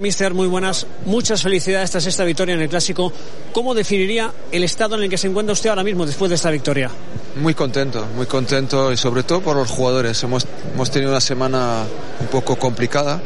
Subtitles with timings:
[0.00, 0.86] Mister, muy buenas.
[1.04, 3.12] Muchas felicidades tras esta victoria en el Clásico.
[3.52, 6.50] ¿Cómo definiría el estado en el que se encuentra usted ahora mismo después de esta
[6.50, 6.90] victoria?
[7.36, 10.22] Muy contento, muy contento y sobre todo por los jugadores.
[10.22, 11.84] Hemos, hemos tenido una semana
[12.18, 13.20] un poco complicada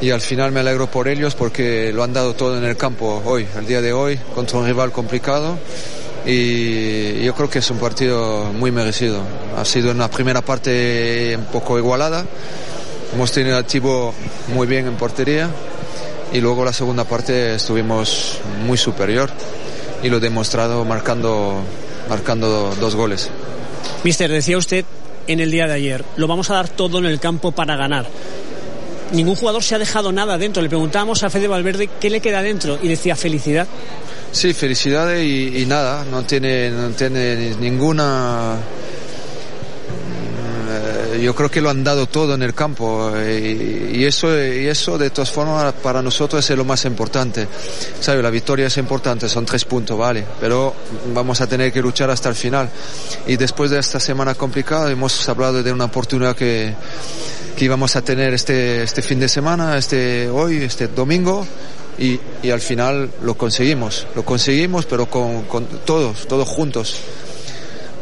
[0.00, 3.22] y al final me alegro por ellos porque lo han dado todo en el campo
[3.26, 5.58] hoy, el día de hoy, contra un rival complicado
[6.24, 9.20] y yo creo que es un partido muy merecido.
[9.54, 12.24] Ha sido una primera parte un poco igualada.
[13.12, 14.14] Hemos tenido activo
[14.48, 15.50] muy bien en portería
[16.32, 19.30] y luego la segunda parte estuvimos muy superior
[20.02, 21.60] y lo demostrado marcando,
[22.08, 23.30] marcando dos goles.
[24.02, 24.84] Mister, decía usted
[25.26, 28.06] en el día de ayer, lo vamos a dar todo en el campo para ganar.
[29.12, 30.62] Ningún jugador se ha dejado nada dentro.
[30.62, 33.66] Le preguntábamos a Fede Valverde qué le queda dentro y decía felicidad.
[34.32, 38.56] Sí, felicidades y, y, nada, no tiene, no tiene ninguna
[41.24, 44.98] yo creo que lo han dado todo en el campo y, y, eso, y eso
[44.98, 47.48] de todas formas para nosotros es lo más importante.
[48.00, 48.22] ¿Sabe?
[48.22, 50.74] La victoria es importante, son tres puntos, vale, pero
[51.14, 52.68] vamos a tener que luchar hasta el final.
[53.26, 56.74] Y después de esta semana complicada hemos hablado de una oportunidad que,
[57.56, 61.46] que íbamos a tener este, este fin de semana, este hoy, este domingo.
[61.96, 66.96] Y, y al final lo conseguimos, lo conseguimos, pero con, con todos, todos juntos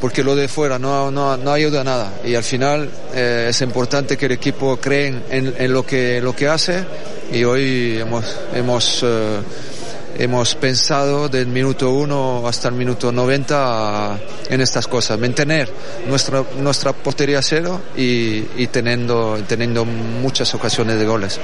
[0.03, 2.12] porque lo de fuera no, no, ayuda a nada.
[2.25, 6.34] Y al final eh, es importante que el equipo cree en, en, lo, que, lo
[6.34, 6.84] que hace.
[7.31, 9.39] Y hoy hemos, hemos, eh,
[10.19, 14.19] hemos pensado del minuto 1 hasta el minuto 90
[14.50, 15.72] en estas cosas, mantener
[16.09, 21.39] nuestra, nuestra portería cero y, y teniendo, teniendo muchas ocasiones de goles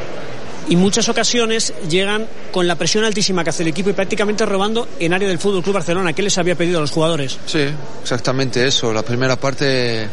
[0.68, 4.86] y muchas ocasiones llegan con la presión altísima que hace el equipo y prácticamente robando
[4.98, 6.12] en área del Fútbol Club Barcelona.
[6.12, 7.38] ¿Qué les había pedido a los jugadores?
[7.46, 7.66] Sí,
[8.02, 8.92] exactamente eso.
[8.92, 10.08] La primera parte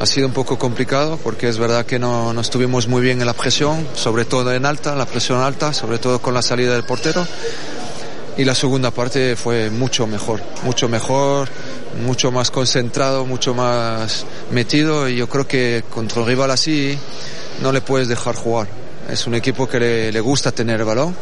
[0.00, 3.26] ha sido un poco complicado porque es verdad que no, no estuvimos muy bien en
[3.26, 6.84] la presión, sobre todo en alta, la presión alta, sobre todo con la salida del
[6.84, 7.26] portero.
[8.36, 11.48] Y la segunda parte fue mucho mejor, mucho mejor,
[12.04, 16.96] mucho más concentrado, mucho más metido y yo creo que contra un rival así
[17.60, 18.79] no le puedes dejar jugar
[19.10, 21.14] es un equipo que le, gusta tener el balón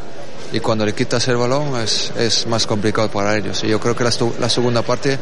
[0.53, 3.62] y cuando le quitas el balón es, más complicado para ellos.
[3.65, 4.10] Y yo creo que la,
[4.49, 5.19] segunda parte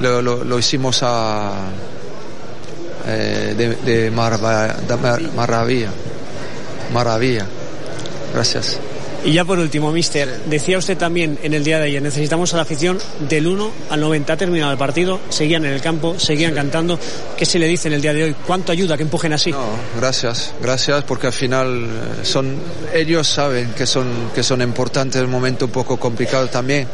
[0.00, 1.52] lo, lo, hicimos a,
[3.06, 4.76] eh, de, de, marva,
[5.34, 5.90] maravilla.
[6.92, 7.46] Maravilla.
[8.32, 8.78] Gracias.
[9.24, 12.56] Y ya por último, mister, decía usted también en el día de ayer, necesitamos a
[12.56, 14.32] la afición del 1 al 90.
[14.32, 16.98] Ha terminado el partido, seguían en el campo, seguían cantando.
[17.36, 18.36] ¿Qué se le dice en el día de hoy?
[18.44, 19.52] ¿Cuánto ayuda que empujen así?
[19.52, 19.64] No,
[19.96, 21.88] gracias, gracias, porque al final
[22.24, 22.56] son,
[22.92, 26.88] ellos saben que son, que son importantes, un momento un poco complicado también.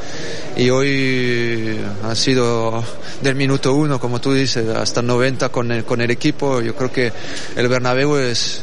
[0.55, 2.85] Y hoy ha sido
[3.23, 6.61] del minuto 1, como tú dices, hasta el 90 con el, con el equipo.
[6.61, 7.11] Yo creo que
[7.57, 8.61] el Bernabéu es,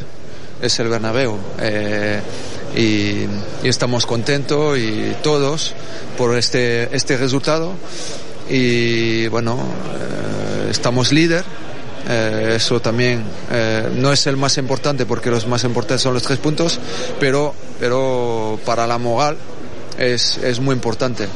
[0.62, 1.36] es el Bernabéu.
[1.60, 2.22] Eh,
[2.76, 3.26] y,
[3.64, 5.74] estamos contentos y todos
[6.18, 7.74] por este, este resultado
[8.50, 11.44] y bueno, eh, estamos líder.
[12.08, 16.22] Eh, eso también eh, no es el más importante porque los más importantes son los
[16.22, 16.80] tres puntos,
[17.20, 19.38] pero, pero para la moral
[19.98, 21.28] es, es muy importante.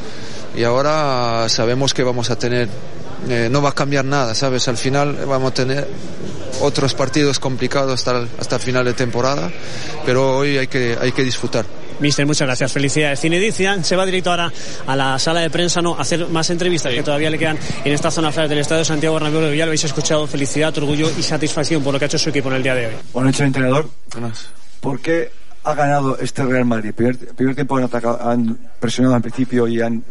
[0.56, 2.68] Y ahora sabemos que vamos a tener,
[3.50, 4.66] no va a cambiar nada, ¿sabes?
[4.68, 5.88] Al final vamos a tener
[6.60, 9.50] otros partidos complicados hasta, hasta el final de temporada,
[10.04, 11.64] pero hoy hay que, hay que disfrutar.
[12.00, 12.72] Mister, muchas gracias.
[12.72, 13.20] Felicidades.
[13.20, 14.50] Zinedine se va directo ahora
[14.86, 16.98] a la sala de prensa, no, a hacer más entrevistas sí.
[16.98, 19.52] que todavía le quedan en esta zona del Estadio Santiago Bernabéu.
[19.52, 20.26] Ya lo habéis escuchado.
[20.26, 22.86] Felicidad, orgullo y satisfacción por lo que ha hecho su equipo en el día de
[22.86, 22.92] hoy.
[23.12, 23.90] Buenas noches, entrenador.
[24.12, 24.48] Buenas.
[24.80, 25.30] ¿Por qué
[25.64, 26.94] ha ganado este Real Madrid?
[26.94, 30.02] Primer, primer tiempo han, atacado, han presionado al principio y han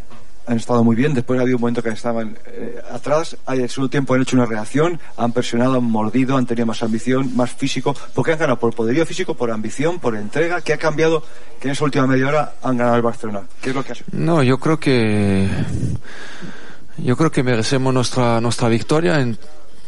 [0.49, 1.13] han estado muy bien.
[1.13, 3.37] Después ha habido un momento que estaban eh, atrás.
[3.47, 7.35] El segundo tiempo han hecho una reacción, han presionado, han mordido, han tenido más ambición,
[7.35, 7.95] más físico.
[8.15, 8.59] ¿Por qué han ganado?
[8.59, 10.61] ¿Por poderío físico, por ambición, por entrega?
[10.61, 11.23] ¿Qué ha cambiado
[11.59, 13.43] que en esa última media hora han ganado el Barcelona?
[13.61, 14.05] ¿Qué es lo que ha hecho?
[14.11, 15.47] No, yo creo que
[16.97, 19.37] yo creo que merecemos nuestra nuestra victoria en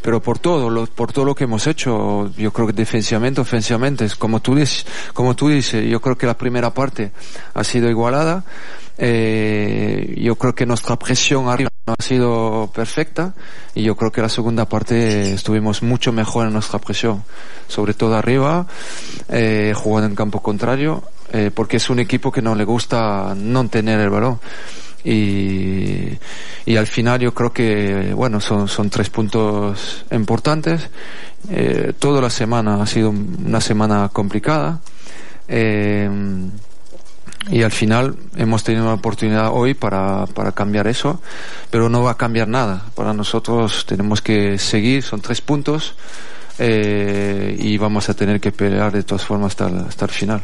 [0.01, 4.07] pero por todo, lo, por todo lo que hemos hecho, yo creo que defensivamente, ofensivamente,
[4.17, 7.11] como tú dices, como tú dices, yo creo que la primera parte
[7.53, 8.43] ha sido igualada,
[8.97, 13.33] eh, yo creo que nuestra presión arriba no ha sido perfecta
[13.73, 17.23] y yo creo que la segunda parte estuvimos mucho mejor en nuestra presión,
[17.67, 18.67] sobre todo arriba,
[19.29, 23.67] eh, jugando en campo contrario, eh, porque es un equipo que no le gusta no
[23.69, 24.39] tener el balón
[25.03, 26.17] y,
[26.65, 30.89] y al final yo creo que bueno son, son tres puntos importantes.
[31.49, 34.79] Eh, toda la semana ha sido una semana complicada.
[35.47, 36.09] Eh,
[37.49, 41.19] y al final hemos tenido una oportunidad hoy para, para cambiar eso
[41.71, 42.85] pero no va a cambiar nada.
[42.93, 45.95] Para nosotros tenemos que seguir son tres puntos
[46.59, 50.41] eh, y vamos a tener que pelear de todas formas hasta, hasta el final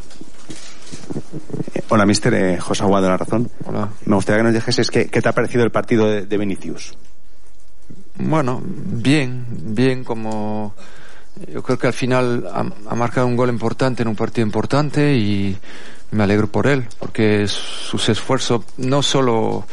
[1.89, 2.33] Hola, mister.
[2.33, 3.49] Eh, José Aguado La Razón.
[3.65, 3.89] Hola.
[4.05, 6.97] Me gustaría que nos dijeses qué, qué te ha parecido el partido de, de Vinicius.
[8.19, 10.73] Bueno, bien, bien como
[11.53, 15.13] yo creo que al final ha, ha, marcado un gol importante en un partido importante
[15.13, 15.55] y
[16.11, 19.65] me alegro por él, porque sus esfuerzos no solo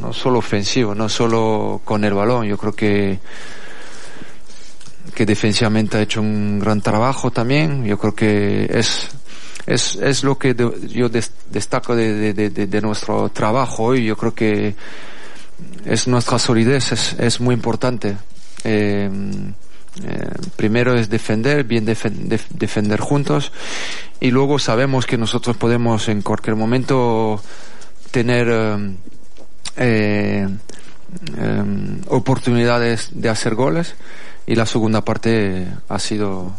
[0.00, 3.18] no solo ofensivo, no solo con el balón, yo creo que
[5.14, 9.08] que defensivamente ha hecho un gran trabajo también, yo creo que es
[9.68, 10.56] es, es lo que
[10.88, 14.74] yo des, destaco de, de, de, nuestro trabajo hoy, yo creo que
[15.84, 18.16] es nuestra solidez, es, es muy importante.
[18.64, 19.10] Eh,
[20.04, 23.52] eh, primero es defender, bien defen def defender juntos
[24.20, 27.42] y luego sabemos que nosotros podemos en cualquier momento
[28.12, 28.48] tener
[29.76, 30.48] eh,
[31.36, 31.64] eh,
[32.08, 33.96] oportunidades de hacer goles
[34.46, 36.52] y la segunda parte ha sido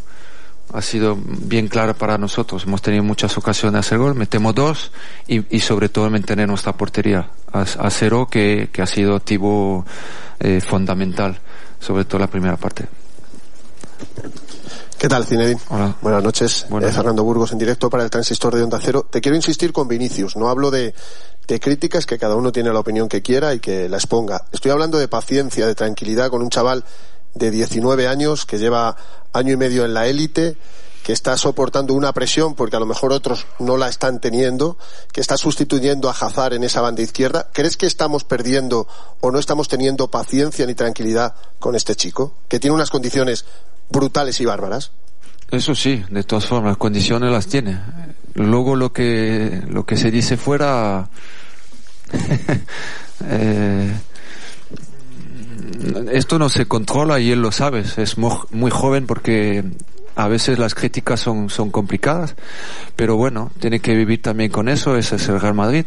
[0.73, 2.63] ha sido bien clara para nosotros.
[2.63, 4.91] Hemos tenido muchas ocasiones de hacer gol, metemos dos
[5.27, 9.85] y, y sobre todo mantener nuestra portería a, a cero que, que, ha sido activo
[10.39, 11.39] eh, fundamental,
[11.79, 12.87] sobre todo la primera parte.
[14.97, 15.57] ¿Qué tal, Cinedín?
[15.69, 15.95] Hola.
[16.01, 16.65] Buenas noches.
[16.69, 16.91] Buenas.
[16.91, 19.07] Eh, Fernando Burgos en directo para el transistor de Onda Cero.
[19.09, 20.35] Te quiero insistir con Vinicius.
[20.35, 20.93] No hablo de,
[21.47, 24.43] de críticas, que cada uno tiene la opinión que quiera y que la exponga.
[24.51, 26.83] Estoy hablando de paciencia, de tranquilidad con un chaval
[27.33, 28.95] de 19 años que lleva
[29.33, 30.57] año y medio en la élite,
[31.03, 34.77] que está soportando una presión porque a lo mejor otros no la están teniendo,
[35.11, 37.49] que está sustituyendo a Hazard en esa banda izquierda.
[37.53, 38.87] ¿Crees que estamos perdiendo
[39.21, 43.45] o no estamos teniendo paciencia ni tranquilidad con este chico, que tiene unas condiciones
[43.89, 44.91] brutales y bárbaras?
[45.51, 47.79] Eso sí, de todas formas, condiciones las tiene.
[48.35, 51.09] Luego lo que, lo que se dice fuera,
[53.25, 53.99] eh,
[56.11, 57.83] esto no se controla y él lo sabe.
[57.97, 59.63] Es muy joven porque
[60.15, 62.35] a veces las críticas son, son complicadas,
[62.97, 65.85] pero bueno, tiene que vivir también con eso, ese es el Real Madrid,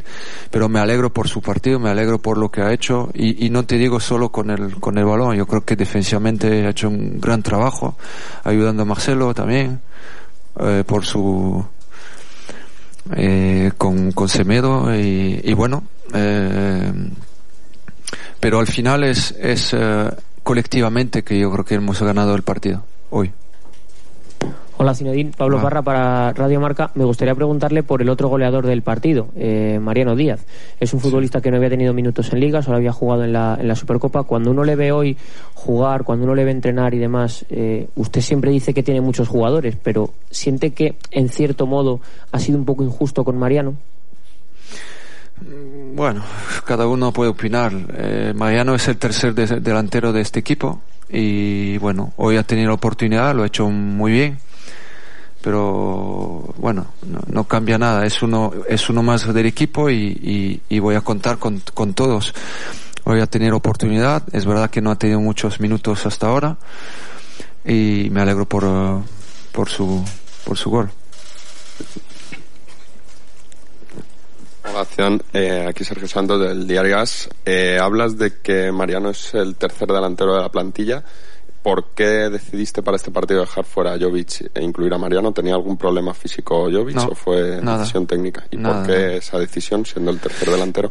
[0.50, 3.10] pero me alegro por su partido, me alegro por lo que ha hecho.
[3.12, 6.64] Y, y no te digo solo con el, con el balón, yo creo que defensivamente
[6.64, 7.96] ha hecho un gran trabajo,
[8.42, 9.80] ayudando a Marcelo también,
[10.60, 11.62] eh, por su,
[13.14, 14.94] eh, con, con Semedo.
[14.96, 15.84] Y, y bueno,
[16.14, 16.51] eh,
[18.42, 20.10] pero al final es, es uh,
[20.42, 23.30] colectivamente que yo creo que hemos ganado el partido hoy.
[24.78, 25.62] Hola Zinedine, Pablo Hola.
[25.62, 26.90] Parra para Radio Marca.
[26.96, 30.44] Me gustaría preguntarle por el otro goleador del partido, eh, Mariano Díaz.
[30.80, 33.56] Es un futbolista que no había tenido minutos en Liga, solo había jugado en la,
[33.60, 34.24] en la Supercopa.
[34.24, 35.16] Cuando uno le ve hoy
[35.54, 39.28] jugar, cuando uno le ve entrenar y demás, eh, usted siempre dice que tiene muchos
[39.28, 42.00] jugadores, pero ¿siente que en cierto modo
[42.32, 43.76] ha sido un poco injusto con Mariano?
[45.94, 46.22] Bueno,
[46.64, 47.72] cada uno puede opinar.
[47.94, 52.68] Eh, Mariano es el tercer de delantero de este equipo y bueno, hoy ha tenido
[52.68, 54.38] la oportunidad, lo ha hecho muy bien,
[55.42, 60.78] pero bueno, no, no cambia nada, es uno, es uno más del equipo y, y,
[60.78, 62.32] voy a contar con, con, todos.
[63.04, 66.56] Hoy ha tenido oportunidad, es verdad que no ha tenido muchos minutos hasta ahora
[67.64, 68.64] y me alegro por,
[69.52, 70.02] por, su,
[70.44, 70.90] por su gol.
[75.34, 77.28] Eh, aquí Sergio Santos del Diario Gas.
[77.44, 81.04] Eh, hablas de que Mariano es el tercer delantero de la plantilla.
[81.62, 85.32] ¿Por qué decidiste para este partido dejar fuera a Jovic e incluir a Mariano?
[85.32, 87.78] ¿Tenía algún problema físico Jovic no, o fue nada.
[87.78, 88.44] decisión técnica?
[88.50, 89.12] ¿Y nada, por qué nada.
[89.14, 90.90] esa decisión siendo el tercer delantero?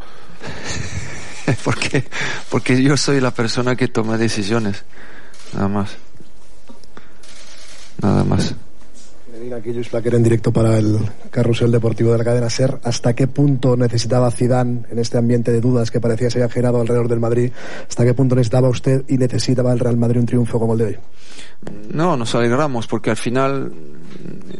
[1.63, 2.05] porque,
[2.50, 4.83] porque yo soy la persona que toma decisiones.
[5.53, 5.89] Nada más.
[8.01, 8.55] Nada más.
[9.50, 11.00] Aquí Luis Plaquer en directo para el
[11.31, 12.79] carrusel deportivo de la cadena SER.
[12.83, 16.79] ¿Hasta qué punto necesitaba Zidane en este ambiente de dudas que parecía se había generado
[16.79, 17.51] alrededor del Madrid?
[17.89, 20.86] ¿Hasta qué punto necesitaba usted y necesitaba el Real Madrid un triunfo como el de
[20.86, 20.98] hoy?
[21.91, 23.74] No, nos alegramos porque al final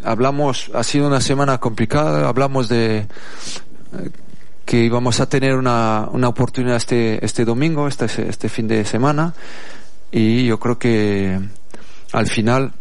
[0.04, 3.06] hablamos, ha sido una semana complicada, hablamos de eh,
[4.66, 9.36] que íbamos a tener una, una oportunidad este, este domingo, este, este fin de semana
[10.12, 11.40] y yo creo que
[12.14, 12.74] al final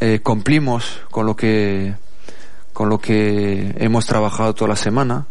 [0.00, 1.94] eh, cumplimos con lo que
[2.72, 5.26] con lo que hemos trabajado toda la semana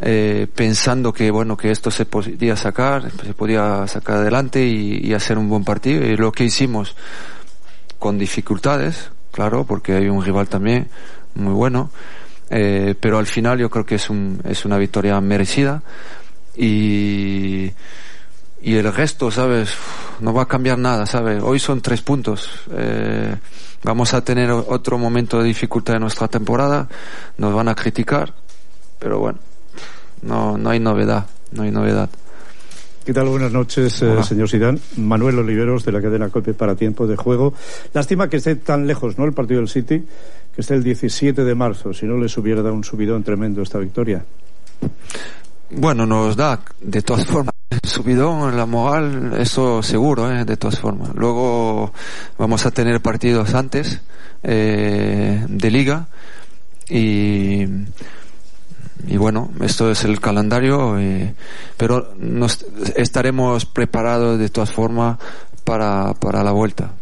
[0.00, 5.38] eh, pensando que bueno que esto se podía sacar se podía sacar adelante y, hacer
[5.38, 6.04] un buen partido.
[6.04, 6.96] Y lo que hicimos
[7.98, 10.88] con dificultades claro porque hay un rival también
[11.34, 11.90] muy bueno
[12.50, 15.82] eh, pero al final yo creo que es un es una victoria merecida.
[16.56, 17.70] Y
[18.62, 19.70] y el resto, ¿sabes?
[20.20, 21.42] No va a cambiar nada, ¿sabes?
[21.42, 22.50] Hoy son tres puntos.
[22.72, 23.34] Eh,
[23.82, 26.88] vamos a tener otro momento de dificultad en nuestra temporada.
[27.38, 28.34] Nos van a criticar,
[28.98, 29.38] pero bueno,
[30.22, 32.10] no, no hay novedad, no hay novedad.
[33.04, 33.28] ¿Qué tal?
[33.28, 34.78] Buenas noches, eh, señor Sidán.
[34.98, 37.54] Manuel Oliveros, de la cadena COPE para Tiempo de Juego.
[37.94, 39.24] Lástima que esté tan lejos, ¿no?
[39.24, 40.00] El partido del City,
[40.54, 43.62] que Este es el 17 de marzo, si no les hubiera dado un subidón tremendo
[43.62, 44.22] esta victoria.
[45.70, 50.44] Bueno, nos da, de todas formas, subidón, la moral, eso seguro, ¿eh?
[50.44, 51.10] de todas formas.
[51.14, 51.92] Luego
[52.38, 54.00] vamos a tener partidos antes
[54.42, 56.08] eh, de liga
[56.88, 57.66] y
[59.06, 61.34] y bueno, esto es el calendario, eh,
[61.76, 62.12] pero
[62.96, 65.18] estaremos preparados de todas formas
[65.64, 66.92] para, para la vuelta.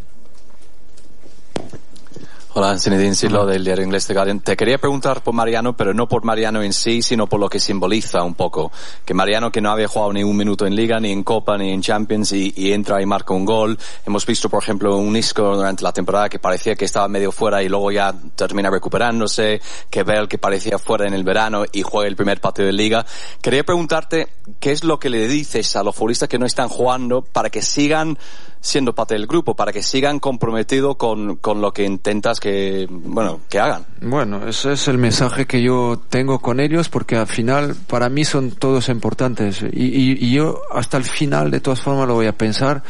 [2.54, 4.40] Hola, Zinedine Silo del diario inglés The Guardian.
[4.40, 7.60] Te quería preguntar por Mariano, pero no por Mariano en sí, sino por lo que
[7.60, 8.72] simboliza un poco.
[9.04, 11.70] Que Mariano, que no había jugado ni un minuto en Liga, ni en Copa, ni
[11.70, 13.78] en Champions, y, entra y marca un gol.
[14.06, 17.62] Hemos visto, por ejemplo, un Isco durante la temporada que parecía que estaba medio fuera
[17.62, 19.60] y luego ya termina recuperándose.
[19.90, 23.04] Que Bell, que parecía fuera en el verano y juega el primer partido de Liga.
[23.42, 24.26] Quería preguntarte,
[24.58, 27.60] ¿qué es lo que le dices a los futbolistas que no están jugando para que
[27.60, 28.16] sigan
[28.60, 33.40] siendo parte del grupo, para que sigan comprometidos con, con lo que intentas que, bueno,
[33.48, 33.84] que hagan.
[34.00, 38.24] Bueno, ese es el mensaje que yo tengo con ellos porque al final para mí
[38.24, 42.36] son todos importantes y, y, yo hasta el final de todas formas lo voy a
[42.36, 42.82] pensar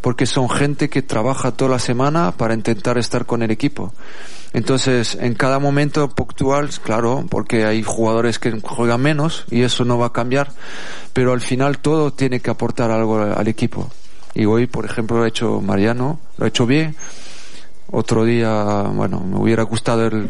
[0.00, 3.92] porque son gente que trabaja toda la semana para intentar estar con el equipo.
[4.52, 9.98] Entonces, en cada momento puntual, claro, porque hay jugadores que juegan menos y eso no
[9.98, 10.52] va a cambiar,
[11.12, 13.90] pero al final todo tiene que aportar algo al equipo.
[14.34, 16.96] Y hoy, por ejemplo, lo ha hecho Mariano, lo ha hecho bien.
[17.90, 20.28] Otro día, bueno, me hubiera gustado el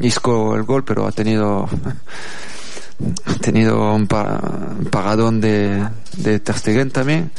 [0.00, 1.68] Isco el gol, pero ha tenido
[3.24, 5.86] ha tenido un, pagadón de,
[6.16, 7.30] de Ter también.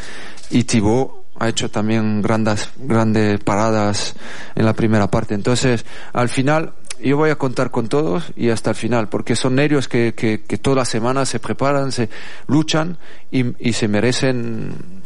[0.50, 4.15] Y Thibaut ha hecho también grandes, grandes paradas
[4.55, 5.33] en la primera parte.
[5.33, 6.73] Entonces, al final,
[7.03, 10.43] yo voy a contar con todos y hasta el final, porque son nervios que, que,
[10.43, 12.09] que todas las semanas se preparan, se
[12.47, 12.97] luchan
[13.31, 15.02] y, y se merecen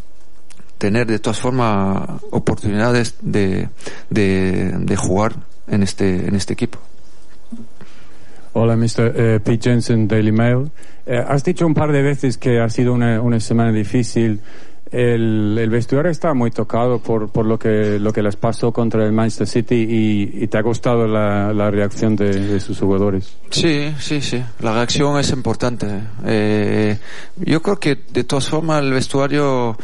[0.78, 3.70] tener de todas formas oportunidades de,
[4.10, 5.36] de, de jugar
[5.68, 6.80] en este, en este equipo.
[8.54, 9.14] Hola, Mr.
[9.16, 10.72] Eh, Pete Jensen, Daily Mail.
[11.06, 14.40] Eh, has dicho un par de veces que ha sido una, una semana difícil.
[14.90, 19.06] El, el, vestuario está muy tocado por, por lo, que, lo que les pasó contra
[19.06, 23.38] el Manchester City y, y te ha gustado la, la reacción de, de, sus jugadores.
[23.50, 24.42] Sí, sí, sí.
[24.62, 25.88] La reacción es importante.
[26.26, 26.98] Eh,
[27.36, 29.78] yo creo que de todas formas el vestuario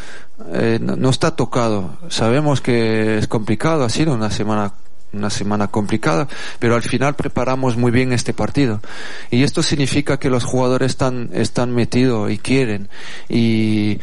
[0.51, 1.97] eh, no, está tocado.
[2.09, 4.73] Sabemos que es complicado, ha sido una semana
[5.13, 8.81] una semana complicada, pero al final preparamos muy bien este partido.
[9.29, 12.89] Y esto significa que los jugadores están, están metidos y quieren.
[13.29, 13.99] Y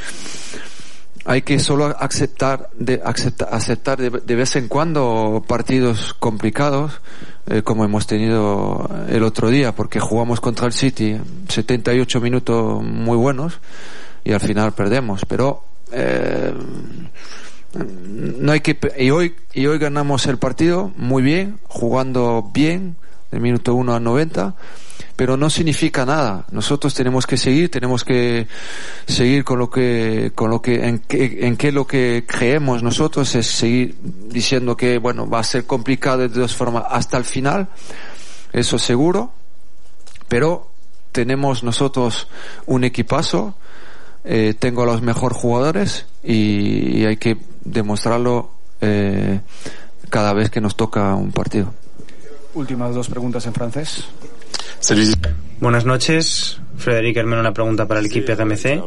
[1.25, 7.01] hay que solo aceptar de, aceptar de, vez en cuando partidos complicados,
[7.47, 11.19] eh, como hemos tenido el otro día, porque jugamos contra el City
[11.49, 13.59] 78 minutos muy buenos
[14.25, 15.25] y al final perdemos.
[15.27, 16.55] Pero eh,
[17.75, 22.97] no hay que y hoy y hoy ganamos el partido muy bien jugando bien
[23.31, 24.55] del minuto 1 al 90
[25.21, 26.47] pero no significa nada.
[26.51, 28.49] Nosotros tenemos que seguir tenemos que
[29.07, 33.35] seguir con lo que con lo que en que en qué lo que creemos nosotros
[33.35, 37.69] es seguir diciendo que bueno va a ser complicado de dos formas hasta el final
[38.53, 39.33] eso seguro
[40.27, 40.71] pero
[41.13, 42.27] tenemos nosotros
[42.67, 43.57] un equipazo
[44.25, 48.51] eh, tengo a los mejores jugadores y, y, hay que demostrarlo
[48.81, 49.41] eh,
[50.11, 51.73] cada vez que nos toca un partido.
[52.55, 54.05] Últimas dos preguntas en francés.
[55.61, 56.59] Buenas noches.
[56.79, 58.83] Frederic Hermeno, una pregunta para el equipo RMC.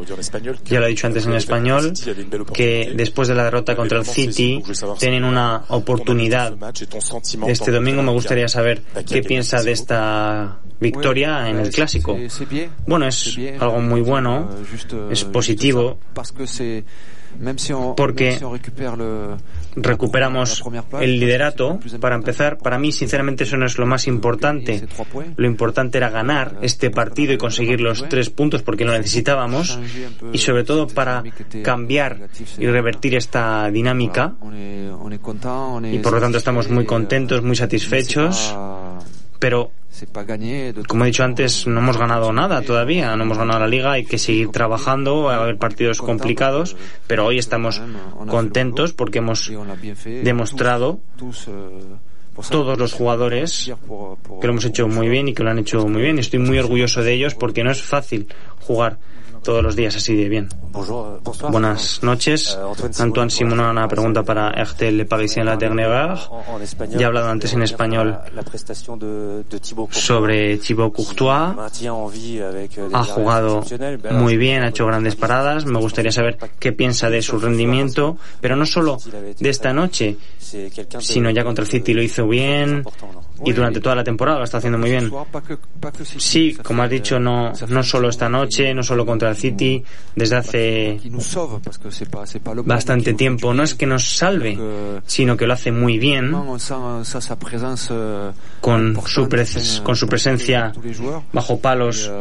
[0.66, 1.94] Ya lo he dicho antes en español,
[2.52, 4.64] que después de la derrota contra el City
[4.98, 6.56] tienen una oportunidad.
[7.48, 12.18] Este domingo me gustaría saber qué piensa de esta victoria en el clásico.
[12.88, 14.50] Bueno, es algo muy bueno,
[15.12, 16.00] es positivo,
[17.96, 18.40] porque
[19.76, 20.64] recuperamos
[21.00, 21.80] el liderato.
[22.00, 24.88] Para empezar, para mí, sinceramente, eso no es lo más importante.
[25.36, 29.80] Lo importante era ganar este partido y conseguir los tres puntos porque lo necesitábamos.
[30.32, 31.24] Y sobre todo para
[31.64, 34.34] cambiar y revertir esta dinámica.
[35.92, 38.56] Y por lo tanto estamos muy contentos, muy satisfechos.
[39.44, 39.72] Pero
[40.88, 44.06] como he dicho antes, no hemos ganado nada todavía, no hemos ganado la liga, hay
[44.06, 47.82] que seguir trabajando, va a haber partidos complicados, pero hoy estamos
[48.30, 49.52] contentos porque hemos
[50.24, 51.02] demostrado
[52.50, 53.70] todos los jugadores
[54.40, 56.20] que lo hemos hecho muy bien y que lo han hecho muy bien.
[56.20, 58.30] Estoy muy orgulloso de ellos porque no es fácil
[58.62, 58.98] jugar
[59.44, 60.50] todos los días así de bien.
[61.52, 62.58] Buenas noches.
[63.00, 66.18] Antoine Simon, una pregunta para RTL Parisien La Dernière
[66.92, 68.18] Ya he hablado antes en español
[69.92, 71.56] sobre Thibaut Courtois.
[72.94, 73.64] Ha jugado
[74.12, 75.66] muy bien, ha hecho grandes paradas.
[75.66, 78.98] Me gustaría saber qué piensa de su rendimiento, pero no solo
[79.40, 82.84] de esta noche, sino ya contra el City lo hizo bien
[83.46, 85.12] y durante toda la temporada lo está haciendo muy bien.
[86.18, 89.84] Sí, como has dicho, no, no solo esta noche, no solo contra el City,
[90.16, 91.00] desde hace
[92.66, 93.54] bastante tiempo.
[93.54, 94.58] No es que nos salve,
[95.06, 96.32] sino que lo hace muy bien
[98.62, 99.30] con su,
[99.84, 100.72] con su presencia
[101.32, 102.12] bajo palos.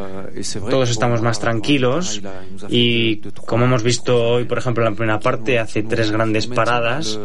[0.70, 2.20] Todos estamos más tranquilos
[2.68, 7.18] y como hemos visto hoy, por ejemplo, en la primera parte, hace tres grandes paradas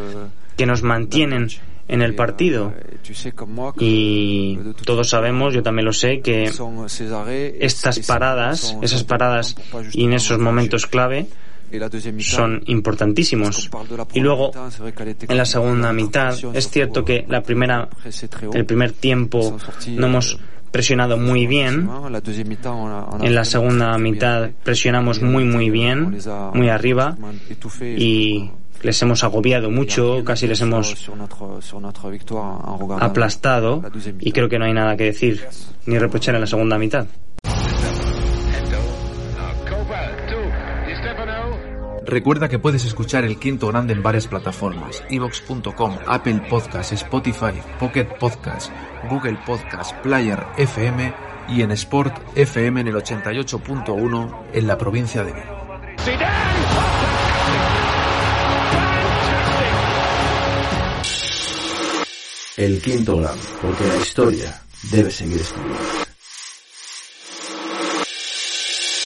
[0.56, 1.48] que nos mantienen
[1.88, 2.74] en el partido.
[3.80, 6.52] Y todos sabemos, yo también lo sé, que
[7.60, 9.56] estas paradas, esas paradas
[9.94, 11.28] y en esos momentos clave,
[12.20, 13.70] son importantísimos.
[14.14, 14.52] Y luego,
[15.28, 17.90] en la segunda mitad, es cierto que la primera,
[18.54, 20.40] el primer tiempo no hemos
[20.72, 21.90] presionado muy bien.
[23.22, 26.20] En la segunda mitad presionamos muy muy bien,
[26.54, 27.18] muy arriba
[27.82, 28.52] y
[28.84, 31.10] les hemos agobiado mucho, casi les hemos
[33.00, 33.82] aplastado
[34.20, 35.46] y creo que no hay nada que decir
[35.86, 37.08] ni reprochar en la segunda mitad.
[42.08, 48.06] Recuerda que puedes escuchar El Quinto Grande en varias plataformas, evox.com, Apple Podcasts, Spotify, Pocket
[48.18, 48.72] Podcasts,
[49.10, 51.14] Google Podcasts, Player FM
[51.50, 56.57] y en Sport FM en el 88.1 en la provincia de Vigo.
[62.58, 64.62] El Quinto Grande, porque la historia
[64.92, 65.97] debe seguir escribiendo.